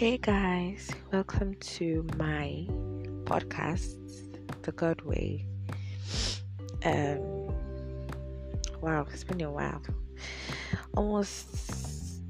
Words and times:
Hey 0.00 0.16
guys, 0.16 0.88
welcome 1.12 1.54
to 1.76 2.06
my 2.16 2.64
podcast, 3.24 3.98
The 4.62 4.72
God 4.72 5.02
Way. 5.02 5.44
Um, 6.86 7.52
wow, 8.80 9.06
it's 9.12 9.24
been 9.24 9.42
a 9.42 9.50
while. 9.50 9.82
Almost 10.96 12.24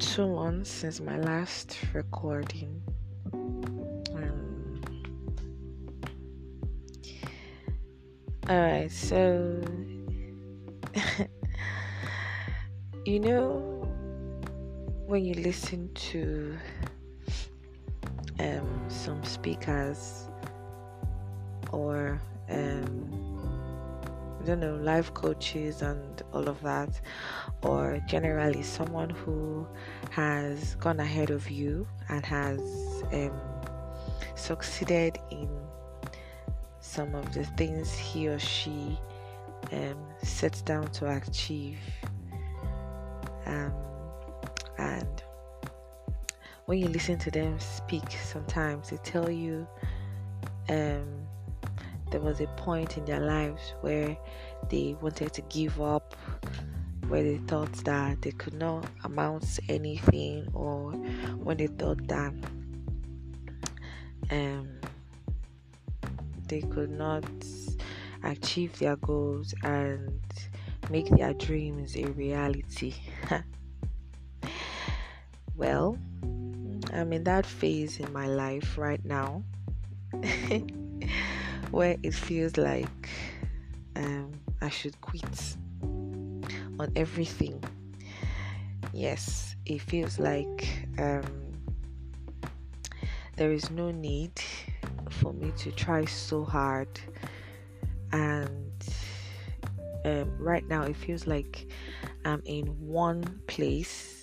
two 0.00 0.26
months 0.26 0.68
since 0.70 0.98
my 0.98 1.16
last 1.18 1.78
recording. 1.92 2.82
Um, 3.32 4.82
Alright, 8.50 8.90
so 8.90 9.62
you 13.04 13.20
know 13.20 13.88
when 15.06 15.24
you 15.24 15.34
listen 15.34 15.94
to 15.94 16.56
um, 18.40 18.84
some 18.88 19.22
speakers 19.24 20.28
or 21.72 22.20
um, 22.50 23.24
I 24.40 24.46
don't 24.46 24.60
know 24.60 24.76
life 24.76 25.14
coaches 25.14 25.80
and 25.80 26.22
all 26.32 26.48
of 26.48 26.60
that, 26.62 27.00
or 27.62 27.98
generally 28.06 28.62
someone 28.62 29.08
who 29.08 29.66
has 30.10 30.74
gone 30.74 31.00
ahead 31.00 31.30
of 31.30 31.50
you 31.50 31.86
and 32.10 32.24
has 32.26 32.60
um, 33.12 33.40
succeeded 34.34 35.18
in 35.30 35.48
some 36.80 37.14
of 37.14 37.32
the 37.32 37.44
things 37.56 37.94
he 37.94 38.28
or 38.28 38.38
she 38.38 38.98
um, 39.72 39.96
sets 40.22 40.60
down 40.60 40.88
to 40.88 41.10
achieve. 41.10 41.78
Um, 43.46 43.72
and 44.76 45.13
when 46.66 46.78
you 46.78 46.88
listen 46.88 47.18
to 47.18 47.30
them 47.30 47.58
speak 47.60 48.04
sometimes 48.10 48.90
they 48.90 48.96
tell 48.98 49.30
you 49.30 49.66
um, 50.68 51.26
there 52.10 52.20
was 52.20 52.40
a 52.40 52.46
point 52.56 52.96
in 52.96 53.04
their 53.04 53.20
lives 53.20 53.74
where 53.80 54.16
they 54.70 54.96
wanted 55.00 55.32
to 55.32 55.42
give 55.42 55.80
up 55.80 56.14
where 57.08 57.22
they 57.22 57.36
thought 57.46 57.72
that 57.84 58.22
they 58.22 58.30
could 58.32 58.54
not 58.54 58.86
amount 59.04 59.42
to 59.42 59.62
anything 59.68 60.48
or 60.54 60.92
when 61.42 61.56
they 61.58 61.66
thought 61.66 62.06
that 62.08 62.32
um, 64.30 64.68
they 66.48 66.62
could 66.62 66.90
not 66.90 67.24
achieve 68.22 68.78
their 68.78 68.96
goals 68.96 69.54
and 69.64 70.18
make 70.90 71.08
their 71.10 71.34
dreams 71.34 71.94
a 71.96 72.04
reality. 72.12 72.94
Well, 75.56 75.96
I'm 76.94 77.12
in 77.12 77.24
that 77.24 77.44
phase 77.44 77.98
in 77.98 78.12
my 78.12 78.28
life 78.28 78.78
right 78.78 79.04
now 79.04 79.42
where 81.72 81.96
it 82.04 82.14
feels 82.14 82.56
like 82.56 83.08
um, 83.96 84.30
I 84.62 84.68
should 84.68 85.00
quit 85.00 85.56
on 85.82 86.92
everything. 86.94 87.62
Yes, 88.92 89.56
it 89.66 89.80
feels 89.80 90.20
like 90.20 90.86
um, 90.98 91.24
there 93.34 93.50
is 93.50 93.70
no 93.70 93.90
need 93.90 94.40
for 95.10 95.32
me 95.32 95.52
to 95.58 95.72
try 95.72 96.04
so 96.04 96.44
hard, 96.44 97.00
and 98.12 98.72
um, 100.04 100.30
right 100.38 100.66
now 100.68 100.82
it 100.82 100.94
feels 100.94 101.26
like 101.26 101.66
I'm 102.24 102.42
in 102.44 102.66
one 102.78 103.40
place 103.48 104.13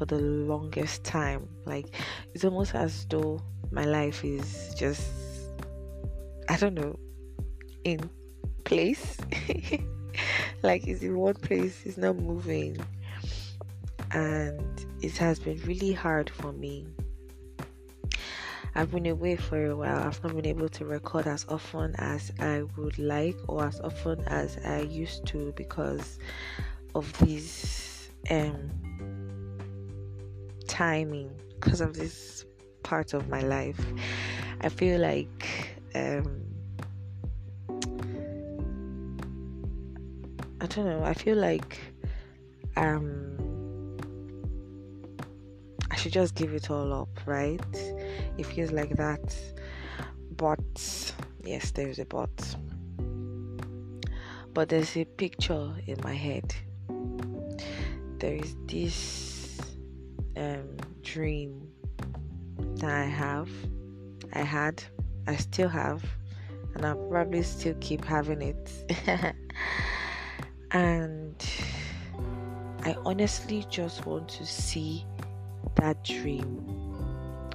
for 0.00 0.06
the 0.06 0.18
longest 0.18 1.04
time. 1.04 1.46
Like 1.66 1.94
it's 2.32 2.42
almost 2.42 2.74
as 2.74 3.04
though 3.10 3.38
my 3.70 3.84
life 3.84 4.24
is 4.24 4.74
just 4.74 5.12
I 6.48 6.56
don't 6.56 6.72
know 6.72 6.98
in 7.84 8.08
place. 8.64 9.18
like 10.62 10.86
it's 10.86 11.02
in 11.02 11.18
one 11.18 11.34
place, 11.34 11.82
it's 11.84 11.98
not 11.98 12.16
moving. 12.16 12.78
And 14.12 14.86
it 15.02 15.18
has 15.18 15.38
been 15.38 15.60
really 15.66 15.92
hard 15.92 16.30
for 16.30 16.50
me. 16.50 16.86
I've 18.74 18.90
been 18.90 19.06
away 19.06 19.36
for 19.36 19.66
a 19.66 19.76
while. 19.76 19.98
I've 19.98 20.22
not 20.24 20.34
been 20.34 20.46
able 20.46 20.70
to 20.70 20.86
record 20.86 21.26
as 21.26 21.44
often 21.50 21.94
as 21.98 22.32
I 22.40 22.62
would 22.78 22.98
like 22.98 23.36
or 23.48 23.66
as 23.66 23.80
often 23.82 24.20
as 24.28 24.56
I 24.64 24.80
used 24.80 25.26
to 25.26 25.52
because 25.56 26.18
of 26.94 27.12
these 27.18 28.08
um 28.30 28.89
timing 30.70 31.30
because 31.56 31.80
of 31.80 31.94
this 31.94 32.44
part 32.84 33.12
of 33.12 33.28
my 33.28 33.40
life. 33.40 33.84
I 34.60 34.68
feel 34.68 35.00
like 35.00 35.76
um, 35.94 36.42
I 40.60 40.66
don't 40.66 40.86
know. 40.86 41.02
I 41.02 41.12
feel 41.12 41.36
like 41.36 41.78
um, 42.76 43.96
I 45.90 45.96
should 45.96 46.12
just 46.12 46.36
give 46.36 46.54
it 46.54 46.70
all 46.70 46.92
up, 46.92 47.08
right? 47.26 47.60
It 48.38 48.46
feels 48.46 48.70
like 48.70 48.96
that, 48.96 49.34
but 50.36 51.12
yes, 51.44 51.72
there's 51.72 51.98
a 51.98 52.04
but. 52.04 52.56
But 54.52 54.68
there's 54.68 54.96
a 54.96 55.04
picture 55.04 55.72
in 55.86 55.98
my 56.04 56.14
head. 56.14 56.54
There 58.18 58.34
is 58.34 58.54
this 58.66 59.29
um, 60.36 60.76
dream 61.02 61.68
that 62.76 62.90
I 62.90 63.04
have, 63.04 63.48
I 64.32 64.40
had, 64.40 64.82
I 65.26 65.36
still 65.36 65.68
have, 65.68 66.04
and 66.74 66.84
I'll 66.84 66.96
probably 67.08 67.42
still 67.42 67.74
keep 67.80 68.04
having 68.04 68.42
it. 68.42 68.70
and 70.70 71.34
I 72.82 72.96
honestly 73.04 73.66
just 73.68 74.06
want 74.06 74.28
to 74.30 74.46
see 74.46 75.04
that 75.76 76.02
dream 76.04 76.90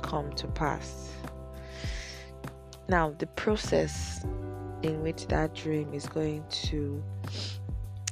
come 0.01 0.31
to 0.33 0.47
pass. 0.47 1.11
Now, 2.87 3.15
the 3.17 3.27
process 3.27 4.23
in 4.83 5.01
which 5.01 5.25
that 5.27 5.55
dream 5.55 5.93
is 5.93 6.05
going 6.05 6.43
to 6.49 7.03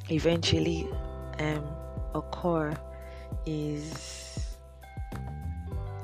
eventually 0.09 0.87
um, 1.39 1.63
occur 2.15 2.73
is 3.45 4.22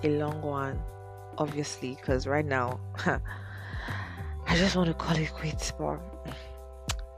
a 0.03 0.09
long 0.09 0.41
one, 0.41 0.79
obviously, 1.37 1.95
because 1.95 2.27
right 2.27 2.45
now 2.45 2.79
I 3.05 4.55
just 4.55 4.75
want 4.75 4.87
to 4.87 4.93
call 4.93 5.15
it 5.15 5.33
quits, 5.33 5.71
but 5.71 5.99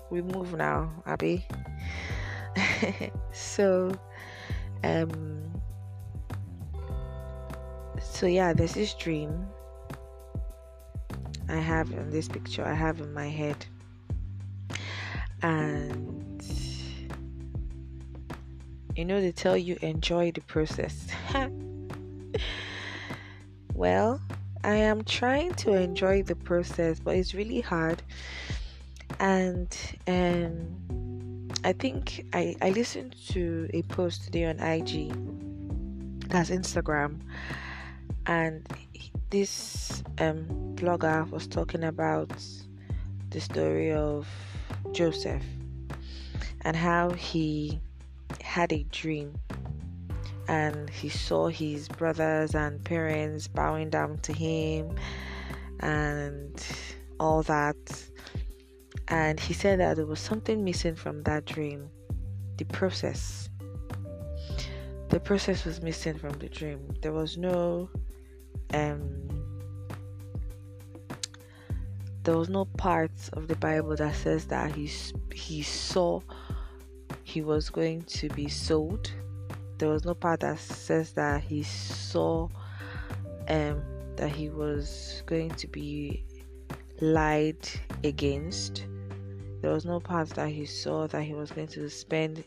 we 0.10 0.22
move 0.22 0.54
now, 0.54 0.92
Abby. 1.06 1.46
so, 3.32 3.92
um, 4.84 5.52
so 8.02 8.26
yeah, 8.26 8.54
there's 8.54 8.74
this 8.74 8.94
dream 8.94 9.48
I 11.48 11.56
have 11.56 11.92
in 11.92 12.10
this 12.10 12.28
picture 12.28 12.66
I 12.66 12.74
have 12.74 13.00
in 13.00 13.14
my 13.14 13.28
head, 13.28 13.66
and 15.42 16.44
you 18.96 19.06
know 19.06 19.22
they 19.22 19.32
tell 19.32 19.58
you 19.58 19.78
enjoy 19.82 20.32
the 20.32 20.42
process. 20.42 21.08
Well, 23.82 24.22
I 24.64 24.76
am 24.76 25.04
trying 25.04 25.56
to 25.56 25.74
enjoy 25.74 26.22
the 26.22 26.36
process, 26.36 27.00
but 27.00 27.16
it's 27.16 27.34
really 27.34 27.62
hard. 27.62 28.04
And 29.20 29.76
um, 30.06 31.48
I 31.64 31.74
think 31.74 32.28
I, 32.32 32.56
I 32.62 32.70
listened 32.70 33.16
to 33.30 33.68
a 33.74 33.82
post 33.82 34.26
today 34.26 34.46
on 34.46 34.60
IG, 34.60 35.10
that's 36.30 36.52
Instagram, 36.52 37.22
and 38.28 38.68
this 39.32 40.04
um, 40.20 40.46
blogger 40.76 41.28
was 41.32 41.48
talking 41.48 41.84
about 41.84 42.30
the 43.32 43.42
story 43.42 43.92
of 43.92 44.28
Joseph 44.92 45.42
and 46.62 46.78
how 46.78 47.10
he 47.10 47.82
had 48.44 48.72
a 48.74 48.84
dream 48.92 49.34
and 50.52 50.90
he 50.90 51.08
saw 51.08 51.48
his 51.48 51.88
brothers 51.88 52.56
and 52.56 52.84
parents 52.84 53.48
bowing 53.48 53.90
down 53.90 54.18
to 54.18 54.34
him 54.34 54.94
and 55.80 56.68
all 57.22 57.42
that. 57.44 57.78
And 59.08 59.40
he 59.40 59.54
said 59.54 59.80
that 59.80 59.96
there 59.96 60.06
was 60.06 60.20
something 60.20 60.62
missing 60.62 60.96
from 60.96 61.24
that 61.24 61.46
dream 61.46 61.90
the 62.58 62.66
process. 62.66 63.50
The 65.08 65.22
process 65.22 65.64
was 65.64 65.82
missing 65.82 66.18
from 66.18 66.34
the 66.34 66.50
dream. 66.50 66.82
There 67.02 67.14
was 67.14 67.38
no 67.38 67.90
um 68.74 69.30
there 72.24 72.36
was 72.36 72.50
no 72.50 72.66
part 72.66 73.12
of 73.32 73.48
the 73.48 73.56
Bible 73.56 73.96
that 73.96 74.16
says 74.16 74.48
that 74.48 74.76
he 74.76 74.92
he 75.34 75.62
saw 75.62 76.20
he 77.24 77.42
was 77.42 77.70
going 77.70 78.02
to 78.20 78.28
be 78.30 78.50
sold 78.50 79.12
there 79.82 79.90
was 79.90 80.06
no 80.06 80.14
part 80.14 80.42
that 80.42 80.60
says 80.60 81.14
that 81.14 81.42
he 81.42 81.64
saw 81.64 82.48
um, 83.48 83.82
that 84.16 84.30
he 84.30 84.48
was 84.48 85.24
going 85.26 85.50
to 85.50 85.68
be 85.68 86.24
lied 87.00 87.68
against. 88.04 88.86
There 89.64 89.72
was 89.72 89.84
no 89.84 90.00
part 90.00 90.30
that 90.36 90.50
he 90.50 90.68
saw 90.68 91.08
that 91.08 91.24
he 91.24 91.34
was 91.34 91.50
going 91.50 91.70
to 91.70 91.90
spend 91.90 92.44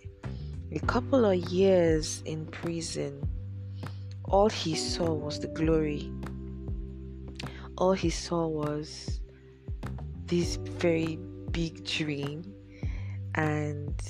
a 0.70 0.78
couple 0.86 1.24
of 1.24 1.34
years 1.50 2.22
in 2.24 2.46
prison. 2.46 3.28
All 4.26 4.48
he 4.48 4.76
saw 4.76 5.12
was 5.12 5.40
the 5.40 5.48
glory. 5.48 6.12
All 7.76 7.94
he 7.94 8.10
saw 8.10 8.46
was 8.46 9.20
this 10.26 10.54
very 10.54 11.18
big 11.50 11.84
dream 11.84 12.44
and 13.34 14.00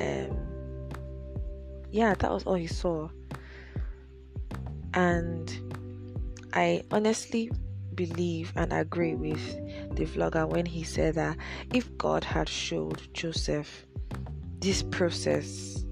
um 0.00 0.51
yeah 1.92 2.14
that 2.14 2.30
was 2.30 2.44
all 2.44 2.54
he 2.54 2.66
saw 2.66 3.08
and 4.94 5.60
i 6.54 6.82
honestly 6.90 7.50
believe 7.94 8.52
and 8.56 8.72
agree 8.72 9.14
with 9.14 9.54
the 9.94 10.04
vlogger 10.06 10.48
when 10.48 10.66
he 10.66 10.82
said 10.82 11.14
that 11.14 11.36
if 11.72 11.96
god 11.98 12.24
had 12.24 12.48
showed 12.48 13.00
joseph 13.12 13.86
this 14.58 14.82
process 14.82 15.84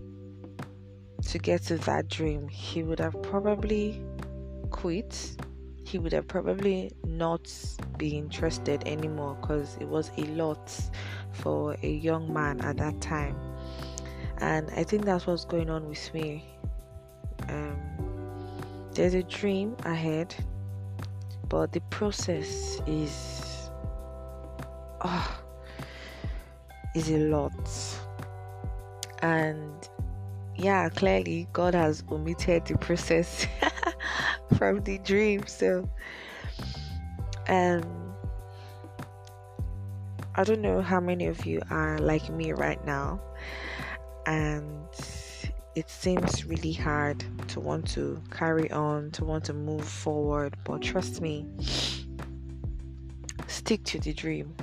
to 1.22 1.38
get 1.38 1.62
to 1.62 1.76
that 1.78 2.08
dream 2.08 2.48
he 2.48 2.82
would 2.82 2.98
have 2.98 3.20
probably 3.22 4.02
quit 4.70 5.36
he 5.90 5.98
would 5.98 6.12
have 6.12 6.28
probably 6.28 6.92
not 7.04 7.52
be 7.98 8.16
interested 8.16 8.86
anymore 8.86 9.36
because 9.40 9.76
it 9.80 9.88
was 9.88 10.12
a 10.18 10.22
lot 10.26 10.72
for 11.32 11.76
a 11.82 11.88
young 11.88 12.32
man 12.32 12.60
at 12.60 12.76
that 12.76 13.00
time. 13.00 13.36
And 14.40 14.70
I 14.76 14.84
think 14.84 15.04
that's 15.04 15.26
what's 15.26 15.44
going 15.44 15.68
on 15.70 15.88
with 15.88 16.12
me. 16.14 16.44
Um, 17.48 17.78
there's 18.92 19.14
a 19.14 19.22
dream 19.22 19.76
ahead, 19.84 20.34
but 21.48 21.72
the 21.72 21.80
process 21.90 22.80
is 22.86 23.70
oh, 25.02 25.40
is 26.94 27.10
a 27.10 27.18
lot. 27.18 27.98
And 29.22 29.88
yeah, 30.56 30.88
clearly 30.88 31.46
God 31.52 31.74
has 31.74 32.02
omitted 32.10 32.66
the 32.66 32.76
process 32.78 33.46
from 34.58 34.82
the 34.82 34.98
dream. 34.98 35.46
So, 35.46 35.88
um, 37.48 38.14
I 40.34 40.44
don't 40.44 40.60
know 40.60 40.80
how 40.80 41.00
many 41.00 41.26
of 41.26 41.44
you 41.44 41.60
are 41.70 41.98
like 41.98 42.28
me 42.30 42.52
right 42.52 42.82
now, 42.84 43.20
and 44.26 44.86
it 45.74 45.88
seems 45.88 46.44
really 46.44 46.72
hard 46.72 47.24
to 47.48 47.60
want 47.60 47.88
to 47.90 48.20
carry 48.30 48.70
on, 48.70 49.10
to 49.12 49.24
want 49.24 49.44
to 49.44 49.52
move 49.52 49.84
forward. 49.84 50.56
But 50.64 50.82
trust 50.82 51.20
me, 51.20 51.46
stick 53.46 53.84
to 53.84 53.98
the 53.98 54.12
dream. 54.12 54.54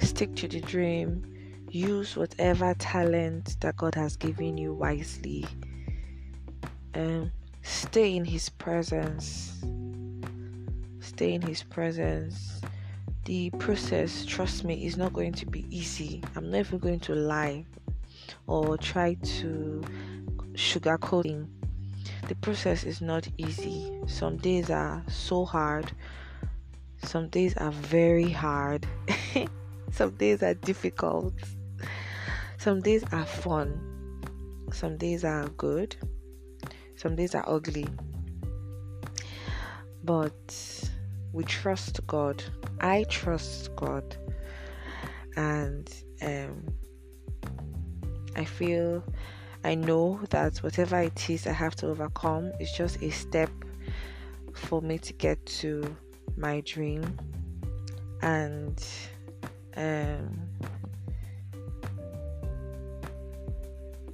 Stick 0.00 0.34
to 0.36 0.48
the 0.48 0.60
dream. 0.60 1.24
Use 1.70 2.16
whatever 2.16 2.74
talent 2.74 3.56
that 3.60 3.76
God 3.76 3.94
has 3.96 4.16
given 4.16 4.56
you 4.56 4.72
wisely. 4.72 5.44
Um, 6.94 7.32
stay 7.62 8.14
in 8.14 8.24
his 8.24 8.48
presence 8.48 9.64
stay 11.16 11.34
in 11.34 11.42
his 11.42 11.62
presence 11.62 12.60
the 13.24 13.50
process 13.58 14.24
trust 14.24 14.64
me 14.64 14.86
is 14.86 14.96
not 14.96 15.12
going 15.12 15.32
to 15.32 15.46
be 15.46 15.66
easy. 15.70 16.22
I'm 16.36 16.50
never 16.50 16.78
going 16.78 17.00
to 17.00 17.14
lie 17.14 17.64
or 18.46 18.76
try 18.76 19.14
to 19.14 19.82
sugarcoating 20.52 21.48
the 22.28 22.34
process 22.36 22.84
is 22.84 23.02
not 23.02 23.28
easy. 23.36 23.92
Some 24.06 24.38
days 24.38 24.70
are 24.70 25.04
so 25.08 25.44
hard. 25.44 25.92
Some 27.02 27.28
days 27.28 27.54
are 27.58 27.70
very 27.70 28.30
hard. 28.30 28.86
Some 29.92 30.12
days 30.12 30.42
are 30.42 30.54
difficult. 30.54 31.34
Some 32.56 32.80
days 32.80 33.04
are 33.12 33.26
fun. 33.26 34.22
Some 34.72 34.96
days 34.96 35.22
are 35.22 35.48
good. 35.48 35.96
Some 36.96 37.14
days 37.14 37.34
are 37.34 37.44
ugly. 37.46 37.86
But 40.02 40.90
we 41.34 41.42
trust 41.42 42.06
God. 42.06 42.42
I 42.80 43.04
trust 43.10 43.74
God. 43.74 44.16
And 45.36 45.92
um, 46.22 46.64
I 48.36 48.44
feel, 48.44 49.02
I 49.64 49.74
know 49.74 50.20
that 50.30 50.58
whatever 50.58 51.00
it 51.00 51.28
is 51.28 51.46
I 51.48 51.52
have 51.52 51.74
to 51.76 51.88
overcome 51.88 52.52
is 52.60 52.70
just 52.72 53.02
a 53.02 53.10
step 53.10 53.50
for 54.54 54.80
me 54.80 54.96
to 54.98 55.12
get 55.12 55.44
to 55.46 55.96
my 56.36 56.60
dream. 56.60 57.18
And 58.22 58.82
um, 59.76 60.38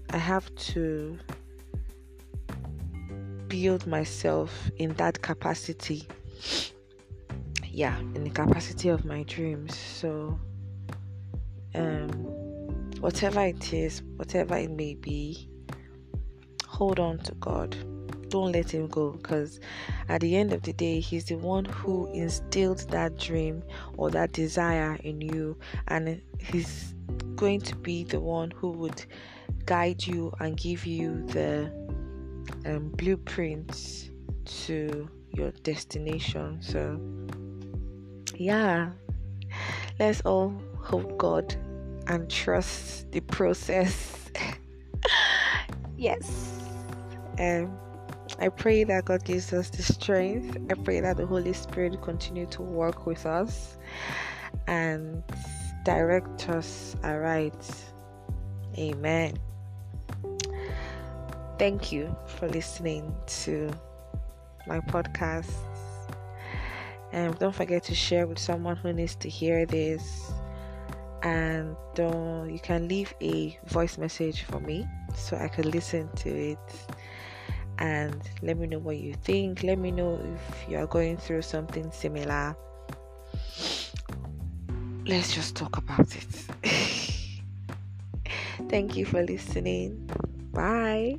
I 0.09 0.17
have 0.17 0.53
to 0.73 1.19
build 3.49 3.87
myself 3.87 4.71
in 4.79 4.95
that 4.95 5.21
capacity. 5.21 6.09
Yeah, 7.73 7.97
in 7.99 8.25
the 8.25 8.31
capacity 8.31 8.89
of 8.89 9.05
my 9.05 9.23
dreams. 9.25 9.77
So, 9.77 10.39
um, 11.75 12.11
whatever 13.01 13.45
it 13.47 13.73
is, 13.73 14.03
whatever 14.17 14.57
it 14.57 14.71
may 14.71 14.95
be, 14.95 15.49
hold 16.67 16.99
on 16.99 17.19
to 17.19 17.35
God. 17.35 17.77
Don't 18.29 18.53
let 18.53 18.73
Him 18.73 18.89
go 18.89 19.13
because 19.13 19.61
at 20.09 20.21
the 20.21 20.37
end 20.37 20.53
of 20.53 20.63
the 20.63 20.73
day, 20.73 20.99
He's 20.99 21.27
the 21.27 21.37
one 21.37 21.65
who 21.65 22.11
instilled 22.13 22.91
that 22.91 23.17
dream 23.19 23.63
or 23.97 24.11
that 24.11 24.33
desire 24.33 24.99
in 25.05 25.21
you, 25.21 25.57
and 25.89 26.21
He's 26.39 26.95
going 27.37 27.61
to 27.61 27.77
be 27.77 28.03
the 28.05 28.21
one 28.21 28.51
who 28.51 28.71
would 28.73 29.05
guide 29.65 30.05
you 30.05 30.33
and 30.41 30.57
give 30.57 30.87
you 30.87 31.25
the 31.29 31.71
um, 32.67 32.89
blueprints 32.97 34.11
to 34.45 35.09
your 35.33 35.53
destination. 35.63 36.61
So, 36.61 37.01
yeah, 38.41 38.89
let's 39.99 40.23
all 40.23 40.55
hope 40.79 41.19
God 41.19 41.55
and 42.07 42.31
trust 42.31 43.13
the 43.13 43.21
process. 43.21 44.31
yes. 45.99 46.59
Um, 47.39 47.79
I 48.39 48.49
pray 48.49 48.85
that 48.85 49.05
God 49.05 49.27
gives 49.27 49.53
us 49.53 49.69
the 49.69 49.83
strength. 49.83 50.57
I 50.71 50.75
pray 50.75 51.01
that 51.01 51.19
the 51.19 51.27
Holy 51.27 51.53
Spirit 51.53 52.01
continue 52.01 52.47
to 52.47 52.63
work 52.63 53.05
with 53.05 53.27
us 53.27 53.77
and 54.67 55.23
direct 55.85 56.49
us 56.49 56.97
aright. 57.05 57.71
Amen. 58.79 59.35
Thank 61.59 61.93
you 61.93 62.17
for 62.39 62.49
listening 62.49 63.15
to 63.45 63.71
my 64.67 64.81
podcast. 64.81 65.53
And 67.13 67.39
don't 67.39 67.55
forget 67.55 67.83
to 67.85 67.95
share 67.95 68.27
with 68.27 68.39
someone 68.39 68.77
who 68.77 68.93
needs 68.93 69.15
to 69.17 69.29
hear 69.29 69.67
this. 69.67 70.33
And 71.23 71.77
you 71.99 72.61
can 72.63 72.89
leave 72.89 73.13
a 73.21 73.59
voice 73.67 73.99
message 73.99 74.45
for 74.45 74.61
me 74.61 74.87
so 75.15 75.37
I 75.37 75.49
can 75.49 75.71
listen 75.71 76.09
to 76.17 76.31
it 76.31 76.59
and 77.79 78.21
let 78.43 78.59
me 78.59 78.67
know 78.67 78.79
what 78.79 78.99
you 78.99 79.15
think. 79.15 79.63
Let 79.63 79.79
me 79.79 79.91
know 79.91 80.21
if 80.23 80.71
you 80.71 80.79
are 80.79 80.87
going 80.87 81.17
through 81.17 81.43
something 81.43 81.91
similar. 81.93 82.57
Let's 85.07 85.35
just 85.35 85.57
talk 85.57 85.77
about 85.77 86.15
it. 86.15 86.63
Thank 88.69 88.97
you 88.97 89.05
for 89.05 89.23
listening. 89.23 90.09
Bye. 90.53 91.19